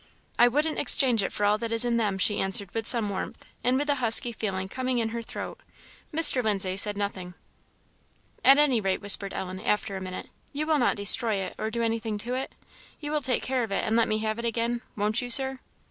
"I 0.39 0.47
wouldn't 0.47 0.79
exchange 0.79 1.21
it 1.21 1.31
for 1.31 1.45
all 1.45 1.59
that 1.59 1.71
is 1.71 1.85
in 1.85 1.97
them!" 1.97 2.17
she 2.17 2.39
answered 2.39 2.73
with 2.73 2.87
some 2.87 3.07
warmth, 3.07 3.45
and 3.63 3.77
with 3.77 3.85
the 3.85 3.93
husky 4.01 4.31
feeling 4.31 4.67
coming 4.67 4.97
in 4.97 5.09
her 5.09 5.21
throat. 5.21 5.59
Mr. 6.11 6.43
Lindsay 6.43 6.75
said 6.75 6.97
nothing. 6.97 7.35
"At 8.43 8.57
any 8.57 8.81
rate," 8.81 8.99
whispered 8.99 9.31
Ellen, 9.35 9.59
after 9.61 9.95
a 9.95 10.01
minute, 10.01 10.29
"you 10.53 10.65
will 10.65 10.79
not 10.79 10.95
destroy 10.95 11.35
it, 11.35 11.53
or 11.59 11.69
do 11.69 11.83
anything 11.83 12.17
to 12.17 12.33
it? 12.33 12.51
you 12.99 13.11
will 13.11 13.21
take 13.21 13.43
care 13.43 13.61
of 13.61 13.71
it, 13.71 13.83
and 13.85 13.95
let 13.95 14.07
me 14.07 14.17
have 14.17 14.39
it 14.39 14.45
again, 14.45 14.81
won't 14.95 15.21
you, 15.21 15.29
Sir?" 15.29 15.59